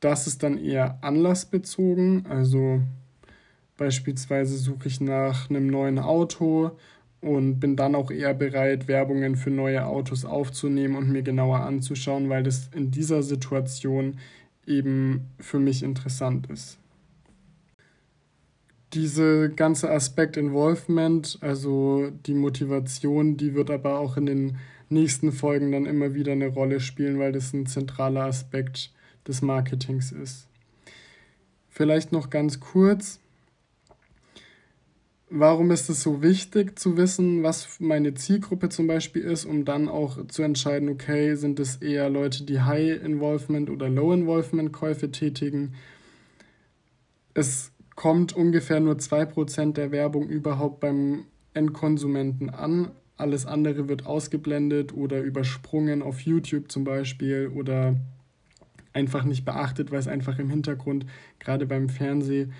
das 0.00 0.26
ist 0.26 0.42
dann 0.42 0.58
eher 0.58 0.98
anlassbezogen. 1.02 2.26
Also 2.28 2.80
beispielsweise 3.76 4.56
suche 4.56 4.88
ich 4.88 5.00
nach 5.00 5.50
einem 5.50 5.66
neuen 5.66 5.98
Auto 5.98 6.72
und 7.20 7.58
bin 7.58 7.74
dann 7.74 7.94
auch 7.94 8.10
eher 8.10 8.34
bereit, 8.34 8.86
Werbungen 8.86 9.36
für 9.36 9.50
neue 9.50 9.86
Autos 9.86 10.24
aufzunehmen 10.24 10.96
und 10.96 11.10
mir 11.10 11.22
genauer 11.22 11.60
anzuschauen, 11.60 12.28
weil 12.28 12.42
das 12.42 12.68
in 12.74 12.90
dieser 12.90 13.22
Situation 13.22 14.18
eben 14.66 15.30
für 15.38 15.58
mich 15.58 15.82
interessant 15.82 16.48
ist. 16.50 16.78
Diese 18.92 19.50
ganze 19.50 19.90
Aspekt 19.90 20.36
Involvement, 20.36 21.38
also 21.40 22.10
die 22.26 22.34
Motivation, 22.34 23.36
die 23.36 23.54
wird 23.54 23.70
aber 23.70 23.98
auch 23.98 24.16
in 24.16 24.26
den 24.26 24.56
nächsten 24.88 25.32
Folgen 25.32 25.72
dann 25.72 25.86
immer 25.86 26.14
wieder 26.14 26.32
eine 26.32 26.48
Rolle 26.48 26.80
spielen, 26.80 27.18
weil 27.18 27.32
das 27.32 27.52
ein 27.52 27.66
zentraler 27.66 28.24
Aspekt 28.24 28.92
des 29.26 29.42
Marketings 29.42 30.12
ist. 30.12 30.46
Vielleicht 31.68 32.12
noch 32.12 32.30
ganz 32.30 32.60
kurz, 32.60 33.20
warum 35.28 35.70
ist 35.72 35.90
es 35.90 36.02
so 36.02 36.22
wichtig 36.22 36.78
zu 36.78 36.96
wissen, 36.96 37.42
was 37.42 37.80
meine 37.80 38.14
Zielgruppe 38.14 38.68
zum 38.68 38.86
Beispiel 38.86 39.22
ist, 39.22 39.44
um 39.44 39.64
dann 39.64 39.88
auch 39.88 40.24
zu 40.28 40.42
entscheiden, 40.42 40.88
okay, 40.88 41.34
sind 41.34 41.58
es 41.58 41.76
eher 41.76 42.08
Leute, 42.08 42.44
die 42.44 42.60
High 42.60 43.02
Involvement 43.02 43.70
oder 43.70 43.88
Low 43.88 44.12
Involvement 44.12 44.72
Käufe 44.72 45.10
tätigen. 45.10 45.74
Es 47.34 47.72
kommt 47.96 48.32
ungefähr 48.32 48.80
nur 48.80 48.94
2% 48.94 49.72
der 49.72 49.90
Werbung 49.90 50.28
überhaupt 50.28 50.80
beim 50.80 51.24
Endkonsumenten 51.54 52.50
an. 52.50 52.90
Alles 53.16 53.46
andere 53.46 53.88
wird 53.88 54.06
ausgeblendet 54.06 54.92
oder 54.94 55.20
übersprungen 55.20 56.02
auf 56.02 56.20
YouTube 56.20 56.70
zum 56.70 56.84
Beispiel 56.84 57.50
oder 57.54 57.96
einfach 58.92 59.24
nicht 59.24 59.44
beachtet, 59.44 59.90
weil 59.90 59.98
es 59.98 60.08
einfach 60.08 60.38
im 60.38 60.50
Hintergrund, 60.50 61.06
gerade 61.38 61.66
beim 61.66 61.88
Fernsehen, 61.88 62.52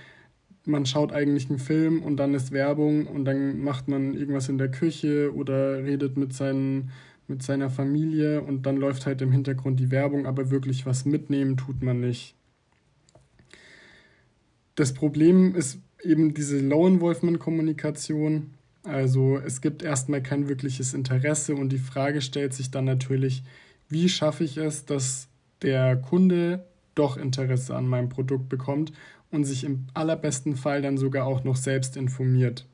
man 0.66 0.86
schaut 0.86 1.12
eigentlich 1.12 1.50
einen 1.50 1.58
Film 1.58 2.02
und 2.02 2.16
dann 2.16 2.34
ist 2.34 2.52
Werbung 2.52 3.06
und 3.06 3.24
dann 3.24 3.60
macht 3.60 3.88
man 3.88 4.14
irgendwas 4.14 4.48
in 4.48 4.58
der 4.58 4.70
Küche 4.70 5.32
oder 5.34 5.84
redet 5.84 6.16
mit, 6.16 6.32
seinen, 6.32 6.90
mit 7.28 7.42
seiner 7.42 7.70
Familie 7.70 8.42
und 8.42 8.64
dann 8.66 8.76
läuft 8.76 9.06
halt 9.06 9.20
im 9.22 9.32
Hintergrund 9.32 9.78
die 9.80 9.90
Werbung, 9.90 10.26
aber 10.26 10.50
wirklich 10.50 10.86
was 10.86 11.04
mitnehmen 11.04 11.56
tut 11.56 11.82
man 11.82 12.00
nicht. 12.00 12.34
Das 14.74 14.94
Problem 14.94 15.54
ist 15.54 15.78
eben 16.02 16.34
diese 16.34 16.58
Low-Involvement-Kommunikation. 16.60 18.50
Also 18.84 19.38
es 19.38 19.60
gibt 19.62 19.82
erstmal 19.82 20.22
kein 20.22 20.48
wirkliches 20.48 20.92
Interesse 20.92 21.54
und 21.54 21.70
die 21.70 21.78
Frage 21.78 22.20
stellt 22.20 22.52
sich 22.52 22.70
dann 22.70 22.84
natürlich, 22.84 23.42
wie 23.88 24.08
schaffe 24.08 24.44
ich 24.44 24.58
es, 24.58 24.84
dass 24.84 25.28
der 25.62 25.96
Kunde 25.96 26.64
doch 26.94 27.16
Interesse 27.16 27.74
an 27.74 27.86
meinem 27.86 28.10
Produkt 28.10 28.48
bekommt 28.48 28.92
und 29.30 29.44
sich 29.44 29.64
im 29.64 29.86
allerbesten 29.94 30.56
Fall 30.56 30.82
dann 30.82 30.98
sogar 30.98 31.26
auch 31.26 31.44
noch 31.44 31.56
selbst 31.56 31.96
informiert. 31.96 32.66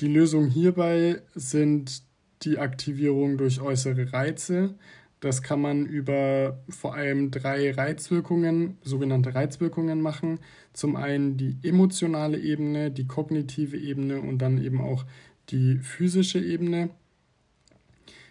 Die 0.00 0.08
Lösung 0.08 0.48
hierbei 0.48 1.22
sind 1.34 2.02
die 2.42 2.58
Aktivierung 2.58 3.38
durch 3.38 3.60
äußere 3.60 4.12
Reize. 4.12 4.74
Das 5.24 5.40
kann 5.40 5.62
man 5.62 5.86
über 5.86 6.58
vor 6.68 6.94
allem 6.94 7.30
drei 7.30 7.70
Reizwirkungen, 7.70 8.76
sogenannte 8.82 9.34
Reizwirkungen 9.34 10.02
machen. 10.02 10.38
Zum 10.74 10.96
einen 10.96 11.38
die 11.38 11.56
emotionale 11.62 12.38
Ebene, 12.38 12.90
die 12.90 13.06
kognitive 13.06 13.78
Ebene 13.78 14.20
und 14.20 14.36
dann 14.42 14.62
eben 14.62 14.82
auch 14.82 15.06
die 15.48 15.78
physische 15.78 16.40
Ebene. 16.40 16.90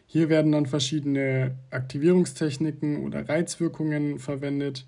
Hier 0.05 0.29
werden 0.29 0.51
dann 0.51 0.67
verschiedene 0.67 1.55
Aktivierungstechniken 1.71 3.03
oder 3.03 3.27
Reizwirkungen 3.27 4.19
verwendet. 4.19 4.85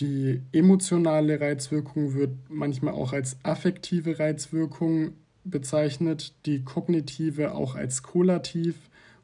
Die 0.00 0.42
emotionale 0.50 1.40
Reizwirkung 1.40 2.14
wird 2.14 2.32
manchmal 2.48 2.94
auch 2.94 3.12
als 3.12 3.36
affektive 3.44 4.18
Reizwirkung 4.18 5.12
bezeichnet, 5.44 6.34
die 6.44 6.64
kognitive 6.64 7.54
auch 7.54 7.76
als 7.76 8.02
kollativ 8.02 8.74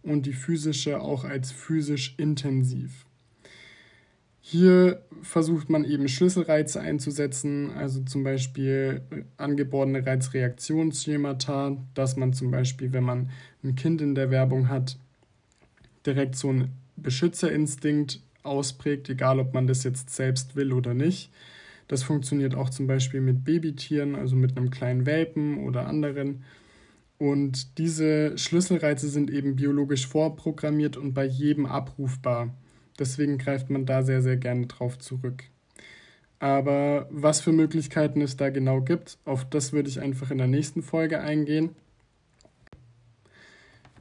und 0.04 0.26
die 0.26 0.32
physische 0.32 1.00
auch 1.00 1.24
als 1.24 1.50
physisch 1.50 2.14
intensiv. 2.18 3.06
Hier 4.46 5.02
versucht 5.22 5.70
man 5.70 5.84
eben 5.84 6.06
Schlüsselreize 6.06 6.78
einzusetzen, 6.78 7.70
also 7.70 8.02
zum 8.02 8.24
Beispiel 8.24 9.00
angeborene 9.38 10.04
Reizreaktionsschemata, 10.04 11.78
dass 11.94 12.16
man 12.16 12.34
zum 12.34 12.50
Beispiel, 12.50 12.92
wenn 12.92 13.04
man 13.04 13.30
ein 13.62 13.74
Kind 13.74 14.02
in 14.02 14.14
der 14.14 14.30
Werbung 14.30 14.68
hat, 14.68 14.98
direkt 16.04 16.36
so 16.36 16.50
einen 16.50 16.72
Beschützerinstinkt 16.96 18.20
ausprägt, 18.42 19.08
egal 19.08 19.40
ob 19.40 19.54
man 19.54 19.66
das 19.66 19.82
jetzt 19.82 20.10
selbst 20.10 20.56
will 20.56 20.74
oder 20.74 20.92
nicht. 20.92 21.30
Das 21.88 22.02
funktioniert 22.02 22.54
auch 22.54 22.68
zum 22.68 22.86
Beispiel 22.86 23.22
mit 23.22 23.44
Babytieren, 23.44 24.14
also 24.14 24.36
mit 24.36 24.56
einem 24.56 24.70
kleinen 24.70 25.06
Welpen 25.06 25.64
oder 25.64 25.86
anderen. 25.86 26.44
Und 27.18 27.78
diese 27.78 28.36
Schlüsselreize 28.36 29.08
sind 29.08 29.30
eben 29.30 29.56
biologisch 29.56 30.06
vorprogrammiert 30.06 30.96
und 30.96 31.14
bei 31.14 31.24
jedem 31.24 31.66
abrufbar. 31.66 32.54
Deswegen 32.98 33.38
greift 33.38 33.70
man 33.70 33.86
da 33.86 34.02
sehr, 34.02 34.22
sehr 34.22 34.36
gerne 34.36 34.66
drauf 34.66 34.98
zurück. 34.98 35.44
Aber 36.38 37.08
was 37.10 37.40
für 37.40 37.52
Möglichkeiten 37.52 38.20
es 38.20 38.36
da 38.36 38.50
genau 38.50 38.80
gibt, 38.80 39.18
auf 39.24 39.48
das 39.48 39.72
würde 39.72 39.88
ich 39.88 40.00
einfach 40.00 40.30
in 40.30 40.38
der 40.38 40.46
nächsten 40.46 40.82
Folge 40.82 41.20
eingehen. 41.20 41.70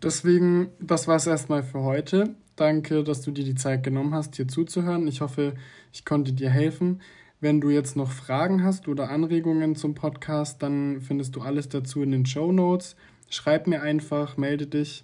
Deswegen, 0.02 0.68
das 0.80 1.08
war 1.08 1.16
es 1.16 1.28
erstmal 1.28 1.64
für 1.64 1.82
heute. 1.84 2.36
Danke, 2.56 3.04
dass 3.04 3.22
du 3.22 3.32
dir 3.32 3.46
die 3.46 3.56
Zeit 3.56 3.84
genommen 3.84 4.14
hast, 4.14 4.36
hier 4.36 4.48
zuzuhören. 4.48 5.08
Ich 5.08 5.22
hoffe, 5.22 5.54
ich 5.94 6.04
konnte 6.04 6.34
dir 6.34 6.50
helfen. 6.50 7.02
Wenn 7.44 7.60
du 7.60 7.72
jetzt 7.72 7.98
noch 7.98 8.10
Fragen 8.10 8.64
hast 8.64 8.88
oder 8.88 9.10
Anregungen 9.10 9.76
zum 9.76 9.96
Podcast, 9.96 10.64
dann 10.64 11.02
findest 11.02 11.36
du 11.36 11.42
alles 11.42 11.68
dazu 11.68 12.02
in 12.02 12.12
den 12.12 12.26
Show 12.26 12.54
Notes. 12.54 12.96
Schreib 13.30 13.68
mir 13.68 13.82
einfach, 13.82 14.38
melde 14.38 14.66
dich. 14.66 15.04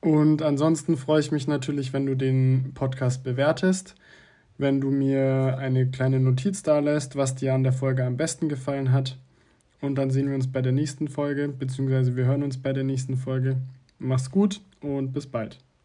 Und 0.00 0.42
ansonsten 0.42 0.96
freue 0.96 1.20
ich 1.20 1.30
mich 1.30 1.46
natürlich, 1.46 1.92
wenn 1.92 2.06
du 2.06 2.16
den 2.16 2.72
Podcast 2.74 3.22
bewertest, 3.22 3.94
wenn 4.58 4.80
du 4.80 4.90
mir 4.90 5.58
eine 5.58 5.88
kleine 5.88 6.18
Notiz 6.18 6.64
da 6.64 6.80
lässt, 6.80 7.14
was 7.14 7.36
dir 7.36 7.54
an 7.54 7.62
der 7.62 7.72
Folge 7.72 8.04
am 8.04 8.16
besten 8.16 8.48
gefallen 8.48 8.90
hat. 8.90 9.16
Und 9.80 9.94
dann 9.94 10.10
sehen 10.10 10.26
wir 10.26 10.34
uns 10.34 10.50
bei 10.50 10.62
der 10.62 10.72
nächsten 10.72 11.06
Folge, 11.06 11.46
beziehungsweise 11.46 12.16
wir 12.16 12.24
hören 12.24 12.42
uns 12.42 12.60
bei 12.60 12.72
der 12.72 12.82
nächsten 12.82 13.16
Folge. 13.16 13.58
Mach's 14.00 14.32
gut 14.32 14.60
und 14.80 15.12
bis 15.12 15.28
bald. 15.28 15.60